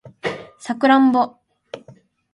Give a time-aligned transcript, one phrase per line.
[0.57, 1.37] サクランボ